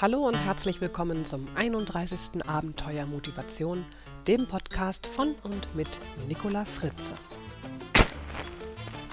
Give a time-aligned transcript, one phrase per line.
[0.00, 2.44] Hallo und herzlich willkommen zum 31.
[2.44, 3.86] Abenteuer Motivation,
[4.26, 5.86] dem Podcast von und mit
[6.26, 7.14] Nicola Fritze.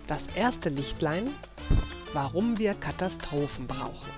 [0.07, 1.30] Das erste Lichtlein,
[2.14, 4.09] warum wir Katastrophen brauchen.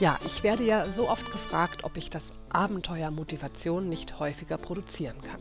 [0.00, 5.20] Ja, ich werde ja so oft gefragt, ob ich das Abenteuer Motivation nicht häufiger produzieren
[5.20, 5.40] kann.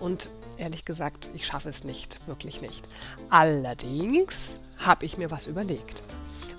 [0.00, 2.82] Und ehrlich gesagt, ich schaffe es nicht, wirklich nicht.
[3.28, 6.02] Allerdings habe ich mir was überlegt.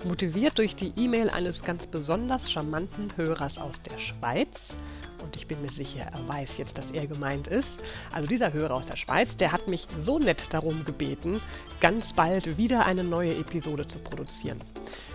[0.04, 4.76] Motiviert durch die E-Mail eines ganz besonders charmanten Hörers aus der Schweiz.
[5.22, 7.82] Und ich bin mir sicher, er weiß jetzt, dass er gemeint ist.
[8.12, 11.40] Also dieser Hörer aus der Schweiz, der hat mich so nett darum gebeten,
[11.80, 14.60] ganz bald wieder eine neue Episode zu produzieren.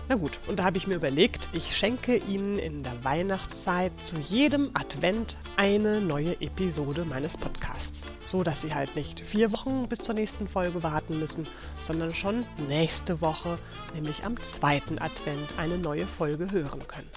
[0.08, 4.16] Na gut, und da habe ich mir überlegt, ich schenke Ihnen in der Weihnachtszeit zu
[4.16, 8.03] jedem Advent eine neue Episode meines Podcasts
[8.34, 11.46] so dass Sie halt nicht vier Wochen bis zur nächsten Folge warten müssen,
[11.84, 13.56] sondern schon nächste Woche,
[13.94, 17.08] nämlich am zweiten Advent, eine neue Folge hören können.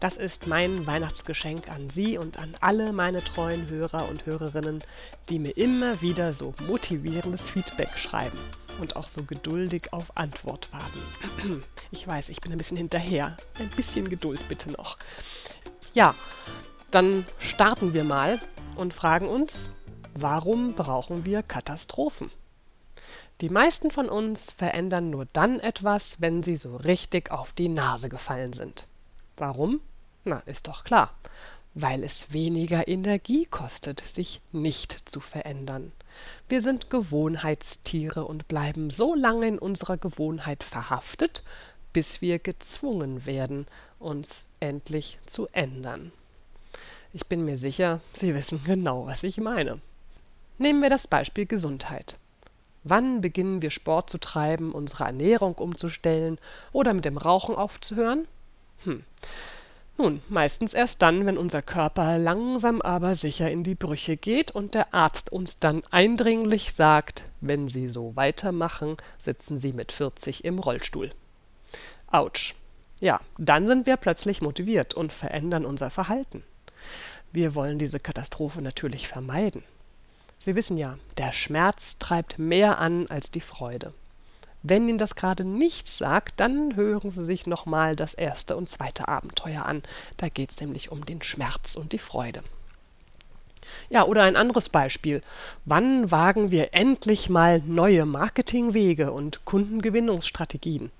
[0.00, 4.80] Das ist mein Weihnachtsgeschenk an Sie und an alle meine treuen Hörer und Hörerinnen,
[5.28, 8.38] die mir immer wieder so motivierendes Feedback schreiben
[8.80, 11.60] und auch so geduldig auf Antwort warten.
[11.92, 13.36] Ich weiß, ich bin ein bisschen hinterher.
[13.60, 14.98] Ein bisschen Geduld bitte noch.
[15.94, 16.16] Ja,
[16.90, 18.40] dann starten wir mal
[18.74, 19.70] und fragen uns,
[20.18, 22.30] Warum brauchen wir Katastrophen?
[23.42, 28.08] Die meisten von uns verändern nur dann etwas, wenn sie so richtig auf die Nase
[28.08, 28.86] gefallen sind.
[29.36, 29.82] Warum?
[30.24, 31.12] Na, ist doch klar.
[31.74, 35.92] Weil es weniger Energie kostet, sich nicht zu verändern.
[36.48, 41.42] Wir sind Gewohnheitstiere und bleiben so lange in unserer Gewohnheit verhaftet,
[41.92, 43.66] bis wir gezwungen werden,
[43.98, 46.10] uns endlich zu ändern.
[47.12, 49.78] Ich bin mir sicher, Sie wissen genau, was ich meine.
[50.58, 52.16] Nehmen wir das Beispiel Gesundheit.
[52.82, 56.38] Wann beginnen wir Sport zu treiben, unsere Ernährung umzustellen
[56.72, 58.28] oder mit dem Rauchen aufzuhören?
[58.84, 59.02] Hm.
[59.98, 64.74] Nun, meistens erst dann, wenn unser Körper langsam aber sicher in die Brüche geht und
[64.74, 70.58] der Arzt uns dann eindringlich sagt, wenn Sie so weitermachen, sitzen Sie mit 40 im
[70.58, 71.10] Rollstuhl.
[72.08, 72.54] Autsch.
[73.00, 76.44] Ja, dann sind wir plötzlich motiviert und verändern unser Verhalten.
[77.32, 79.64] Wir wollen diese Katastrophe natürlich vermeiden.
[80.38, 83.92] Sie wissen ja, der Schmerz treibt mehr an als die Freude.
[84.62, 89.06] Wenn Ihnen das gerade nichts sagt, dann hören Sie sich nochmal das erste und zweite
[89.06, 89.82] Abenteuer an.
[90.16, 92.42] Da geht es nämlich um den Schmerz und die Freude.
[93.90, 95.22] Ja, oder ein anderes Beispiel.
[95.64, 100.90] Wann wagen wir endlich mal neue Marketingwege und Kundengewinnungsstrategien?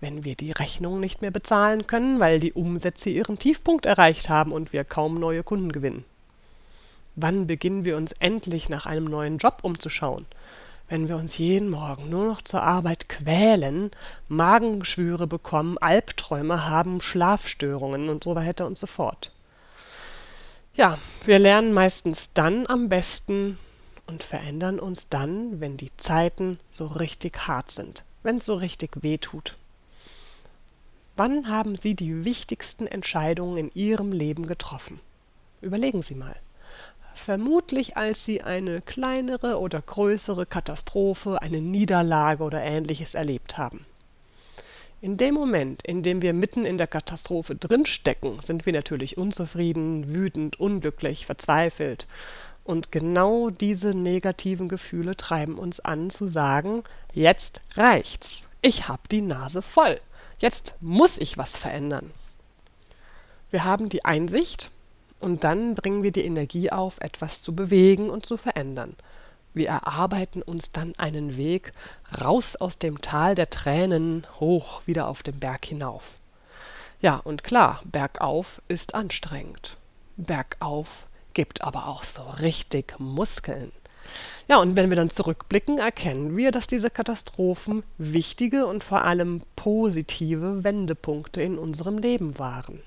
[0.00, 4.52] Wenn wir die Rechnung nicht mehr bezahlen können, weil die Umsätze ihren Tiefpunkt erreicht haben
[4.52, 6.04] und wir kaum neue Kunden gewinnen.
[7.18, 10.26] Wann beginnen wir uns endlich nach einem neuen Job umzuschauen?
[10.86, 13.90] Wenn wir uns jeden Morgen nur noch zur Arbeit quälen,
[14.28, 19.32] Magengeschwüre bekommen, Albträume haben, Schlafstörungen und so weiter und so fort.
[20.74, 23.58] Ja, wir lernen meistens dann am besten
[24.06, 29.02] und verändern uns dann, wenn die Zeiten so richtig hart sind, wenn es so richtig
[29.02, 29.56] weh tut.
[31.16, 35.00] Wann haben Sie die wichtigsten Entscheidungen in Ihrem Leben getroffen?
[35.62, 36.36] Überlegen Sie mal
[37.18, 43.86] vermutlich als sie eine kleinere oder größere Katastrophe, eine Niederlage oder ähnliches erlebt haben.
[45.00, 50.14] In dem Moment, in dem wir mitten in der Katastrophe drinstecken, sind wir natürlich unzufrieden,
[50.14, 52.06] wütend, unglücklich, verzweifelt.
[52.64, 58.48] Und genau diese negativen Gefühle treiben uns an zu sagen, jetzt reicht's.
[58.62, 60.00] Ich hab die Nase voll.
[60.38, 62.10] Jetzt muss ich was verändern.
[63.50, 64.70] Wir haben die Einsicht,
[65.20, 68.96] und dann bringen wir die Energie auf, etwas zu bewegen und zu verändern.
[69.54, 71.72] Wir erarbeiten uns dann einen Weg
[72.20, 76.18] raus aus dem Tal der Tränen hoch wieder auf den Berg hinauf.
[77.00, 79.76] Ja, und klar, bergauf ist anstrengend.
[80.16, 83.72] Bergauf gibt aber auch so richtig Muskeln.
[84.48, 89.42] Ja, und wenn wir dann zurückblicken, erkennen wir, dass diese Katastrophen wichtige und vor allem
[89.56, 92.82] positive Wendepunkte in unserem Leben waren.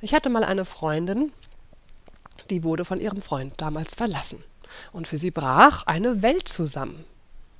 [0.00, 1.32] Ich hatte mal eine Freundin,
[2.50, 4.42] die wurde von ihrem Freund damals verlassen.
[4.92, 7.04] Und für sie brach eine Welt zusammen.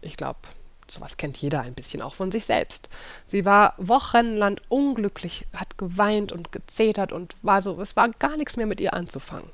[0.01, 0.41] Ich glaube,
[0.89, 2.89] sowas kennt jeder ein bisschen auch von sich selbst.
[3.27, 8.57] Sie war wochenlang unglücklich, hat geweint und gezetert und war so, es war gar nichts
[8.57, 9.51] mehr mit ihr anzufangen.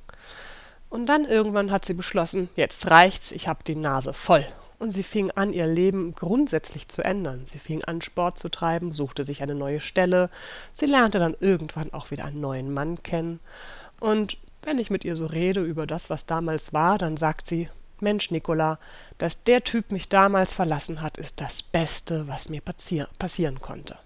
[0.91, 4.47] Und dann irgendwann hat sie beschlossen, jetzt reicht's, ich habe die Nase voll.
[4.83, 7.43] Und sie fing an, ihr Leben grundsätzlich zu ändern.
[7.47, 10.29] Sie fing an, Sport zu treiben, suchte sich eine neue Stelle.
[10.73, 13.39] Sie lernte dann irgendwann auch wieder einen neuen Mann kennen.
[14.01, 17.69] Und wenn ich mit ihr so rede über das, was damals war, dann sagt sie,
[18.01, 18.81] Mensch, Nicola,
[19.19, 23.97] dass der Typ mich damals verlassen hat, ist das Beste, was mir passier passieren konnte.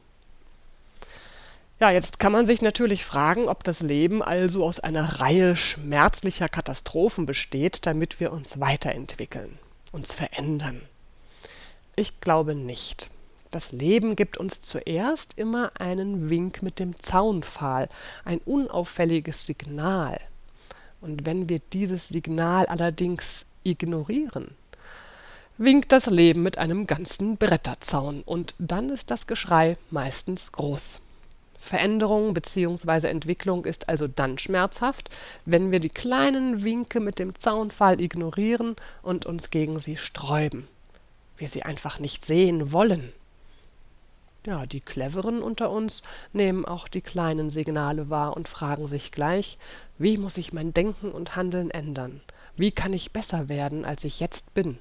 [1.80, 6.50] Ja, jetzt kann man sich natürlich fragen, ob das Leben also aus einer Reihe schmerzlicher
[6.50, 9.58] Katastrophen besteht, damit wir uns weiterentwickeln,
[9.96, 10.82] uns verändern.
[11.96, 13.10] Ich glaube nicht.
[13.50, 17.88] Das Leben gibt uns zuerst immer einen Wink mit dem Zaunpfahl,
[18.24, 20.20] ein unauffälliges Signal.
[21.00, 24.54] Und wenn wir dieses Signal allerdings ignorieren,
[25.56, 31.00] winkt das Leben mit einem ganzen Bretterzaun und dann ist das Geschrei meistens groß.
[31.66, 33.08] Veränderung bzw.
[33.08, 35.10] Entwicklung ist also dann schmerzhaft,
[35.44, 40.68] wenn wir die kleinen Winke mit dem Zaunpfahl ignorieren und uns gegen sie sträuben.
[41.36, 43.12] Wir sie einfach nicht sehen wollen.
[44.46, 46.02] Ja, die Cleveren unter uns
[46.32, 49.58] nehmen auch die kleinen Signale wahr und fragen sich gleich,
[49.98, 52.20] wie muss ich mein Denken und Handeln ändern?
[52.56, 54.78] Wie kann ich besser werden, als ich jetzt bin?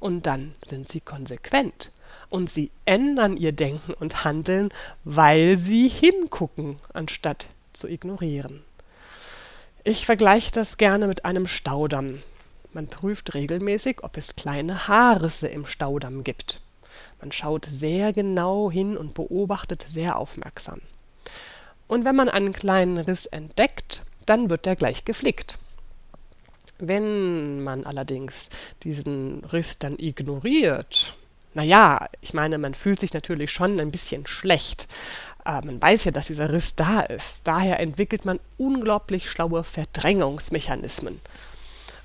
[0.00, 1.92] Und dann sind sie konsequent
[2.30, 4.70] und sie ändern ihr Denken und Handeln,
[5.04, 8.62] weil sie hingucken, anstatt zu ignorieren.
[9.84, 12.22] Ich vergleiche das gerne mit einem Staudamm.
[12.72, 16.60] Man prüft regelmäßig, ob es kleine Haarrisse im Staudamm gibt.
[17.20, 20.80] Man schaut sehr genau hin und beobachtet sehr aufmerksam.
[21.88, 25.58] Und wenn man einen kleinen Riss entdeckt, dann wird er gleich geflickt.
[26.78, 28.48] Wenn man allerdings
[28.84, 31.16] diesen Riss dann ignoriert
[31.54, 34.88] naja, ich meine, man fühlt sich natürlich schon ein bisschen schlecht.
[35.44, 37.46] Äh, man weiß ja, dass dieser Riss da ist.
[37.46, 41.20] Daher entwickelt man unglaublich schlaue Verdrängungsmechanismen.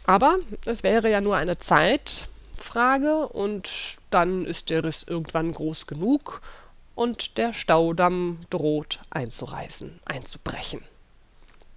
[0.06, 6.42] Aber es wäre ja nur eine Zeitfrage und dann ist der Riss irgendwann groß genug
[6.94, 10.82] und der Staudamm droht einzureißen, einzubrechen.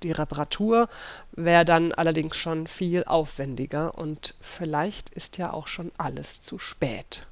[0.05, 0.89] Die Reparatur
[1.33, 7.27] wäre dann allerdings schon viel aufwendiger und vielleicht ist ja auch schon alles zu spät.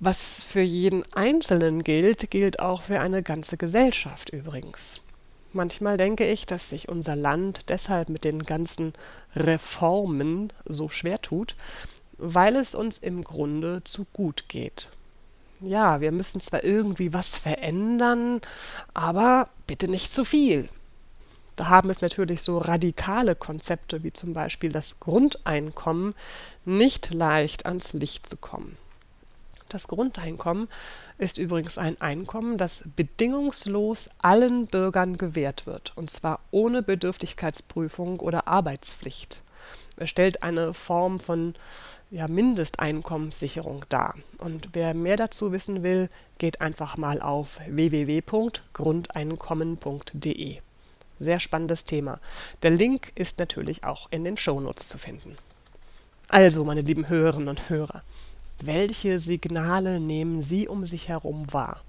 [0.00, 5.00] Was für jeden Einzelnen gilt, gilt auch für eine ganze Gesellschaft übrigens.
[5.52, 8.92] Manchmal denke ich, dass sich unser Land deshalb mit den ganzen
[9.34, 11.56] Reformen so schwer tut,
[12.16, 14.88] weil es uns im Grunde zu gut geht.
[15.60, 18.40] Ja, wir müssen zwar irgendwie was verändern,
[18.94, 20.68] aber bitte nicht zu viel.
[21.56, 26.14] Da haben es natürlich so radikale Konzepte wie zum Beispiel das Grundeinkommen
[26.64, 28.76] nicht leicht ans Licht zu kommen.
[29.68, 30.68] Das Grundeinkommen
[31.18, 38.48] ist übrigens ein Einkommen, das bedingungslos allen Bürgern gewährt wird, und zwar ohne Bedürftigkeitsprüfung oder
[38.48, 39.42] Arbeitspflicht.
[39.96, 41.54] Es stellt eine Form von
[42.10, 44.14] ja, Mindesteinkommenssicherung dar.
[44.38, 50.58] Und wer mehr dazu wissen will, geht einfach mal auf www.grundeinkommen.de.
[51.20, 52.20] Sehr spannendes Thema.
[52.62, 55.36] Der Link ist natürlich auch in den Shownotes zu finden.
[56.28, 58.02] Also, meine lieben Hörerinnen und Hörer,
[58.60, 61.80] welche Signale nehmen Sie um sich herum wahr?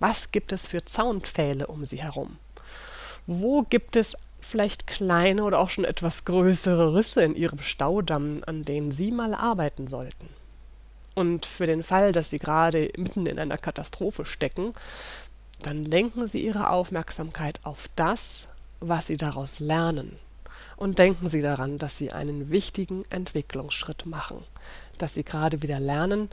[0.00, 2.38] Was gibt es für Zaunpfähle um Sie herum?
[3.26, 8.64] Wo gibt es vielleicht kleine oder auch schon etwas größere Risse in Ihrem Staudamm, an
[8.64, 10.28] denen Sie mal arbeiten sollten?
[11.14, 14.74] Und für den Fall, dass Sie gerade mitten in einer Katastrophe stecken,
[15.62, 18.48] dann lenken Sie Ihre Aufmerksamkeit auf das,
[18.80, 20.18] was Sie daraus lernen.
[20.76, 24.44] Und denken Sie daran, dass Sie einen wichtigen Entwicklungsschritt machen
[24.98, 26.28] dass sie gerade wieder lernen,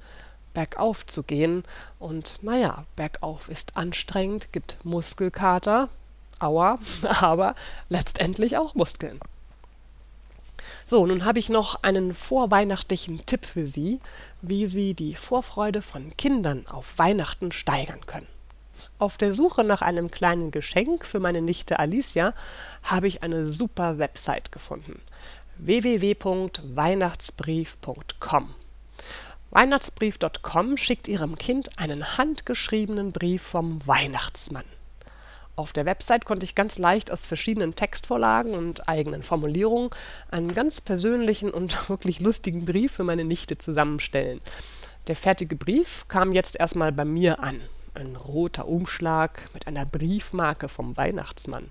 [0.54, 1.64] bergauf zu gehen.
[2.00, 5.90] Und naja, bergauf ist anstrengend, gibt Muskelkater,
[6.40, 7.56] aua, aber
[7.90, 9.20] letztendlich auch Muskeln.
[10.86, 14.00] So, nun habe ich noch einen vorweihnachtlichen Tipp für Sie,
[14.42, 18.28] wie Sie die Vorfreude von Kindern auf Weihnachten steigern können.
[19.00, 22.36] Auf der Suche nach einem kleinen Geschenk für meine Nichte Alicia
[22.84, 25.02] habe ich eine super Website gefunden
[25.58, 28.56] www.weihnachtsbrief.com.
[29.54, 34.64] Weihnachtsbrief.com schickt Ihrem Kind einen handgeschriebenen Brief vom Weihnachtsmann.
[35.58, 39.90] Auf der Website konnte ich ganz leicht aus verschiedenen Textvorlagen und eigenen Formulierungen
[40.30, 44.40] einen ganz persönlichen und wirklich lustigen Brief für meine Nichte zusammenstellen.
[45.08, 47.60] Der fertige Brief kam jetzt erstmal bei mir an.
[47.94, 51.70] Ein roter Umschlag mit einer Briefmarke vom Weihnachtsmann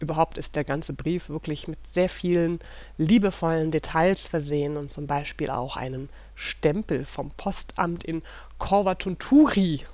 [0.00, 2.60] überhaupt ist der ganze Brief wirklich mit sehr vielen
[2.98, 8.22] liebevollen Details versehen und zum Beispiel auch einem Stempel vom Postamt in
[8.58, 9.84] Korvatunturi.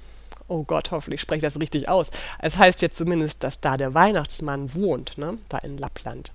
[0.48, 2.10] Oh Gott, hoffentlich spreche ich das richtig aus.
[2.38, 5.38] Es heißt ja zumindest, dass da der Weihnachtsmann wohnt, ne?
[5.48, 6.30] da in Lappland.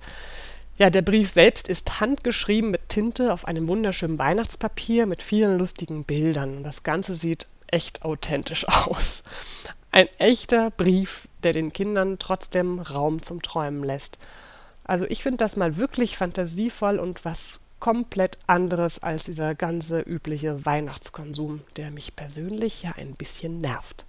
[0.77, 6.03] Ja, der Brief selbst ist handgeschrieben mit Tinte auf einem wunderschönen Weihnachtspapier mit vielen lustigen
[6.03, 6.63] Bildern.
[6.63, 9.23] Das Ganze sieht echt authentisch aus.
[9.91, 14.17] Ein echter Brief, der den Kindern trotzdem Raum zum Träumen lässt.
[14.83, 20.65] Also ich finde das mal wirklich fantasievoll und was komplett anderes als dieser ganze übliche
[20.65, 24.05] Weihnachtskonsum, der mich persönlich ja ein bisschen nervt.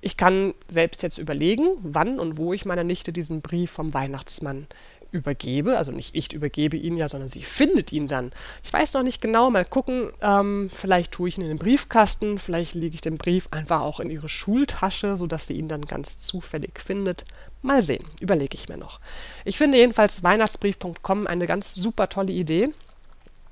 [0.00, 4.66] Ich kann selbst jetzt überlegen, wann und wo ich meiner Nichte diesen Brief vom Weihnachtsmann
[5.12, 5.78] übergebe.
[5.78, 8.32] Also nicht ich übergebe ihn ja, sondern sie findet ihn dann.
[8.64, 10.10] Ich weiß noch nicht genau, mal gucken.
[10.20, 14.00] Ähm, vielleicht tue ich ihn in den Briefkasten, vielleicht lege ich den Brief einfach auch
[14.00, 17.24] in ihre Schultasche, sodass sie ihn dann ganz zufällig findet.
[17.60, 18.98] Mal sehen, überlege ich mir noch.
[19.44, 22.70] Ich finde jedenfalls Weihnachtsbrief.com eine ganz super tolle Idee.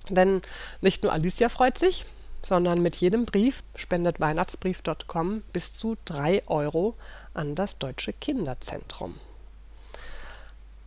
[0.09, 0.43] Denn
[0.81, 2.05] nicht nur Alicia freut sich,
[2.43, 6.97] sondern mit jedem Brief spendet Weihnachtsbrief.com bis zu 3 Euro
[7.35, 9.15] an das Deutsche Kinderzentrum.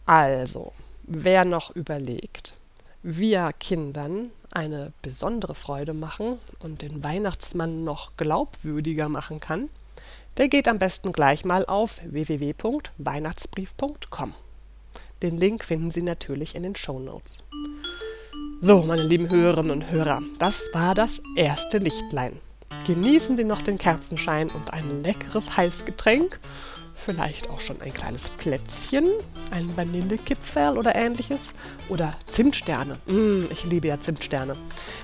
[0.06, 2.56] Also, wer noch überlegt,
[3.04, 9.70] wie er Kindern eine besondere Freude machen und den Weihnachtsmann noch glaubwürdiger machen kann,
[10.38, 14.34] der geht am besten gleich mal auf www.weihnachtsbrief.com.
[15.22, 17.44] Den Link finden Sie natürlich in den Show Notes.
[18.60, 22.40] So, meine lieben Hörerinnen und Hörer, das war das erste Lichtlein.
[22.88, 26.40] Genießen Sie noch den Kerzenschein und ein leckeres Heißgetränk
[27.04, 29.08] vielleicht auch schon ein kleines Plätzchen,
[29.52, 31.40] ein Vanillekipferl oder ähnliches
[31.90, 32.98] oder Zimtsterne.
[33.06, 34.56] Mm, ich liebe ja Zimtsterne.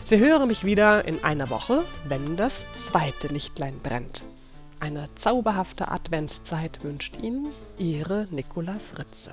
[0.03, 4.23] Sie hören mich wieder in einer Woche, wenn das zweite Lichtlein brennt.
[4.79, 9.31] Eine zauberhafte Adventszeit wünscht Ihnen Ihre Nicola Fritze.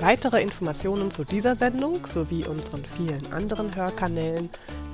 [0.00, 4.48] Weitere Informationen zu dieser Sendung sowie unseren vielen anderen Hörkanälen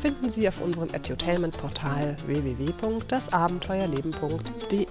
[0.05, 4.87] finden Sie auf unserem Edutainment-Portal www.dasabenteuerleben.de.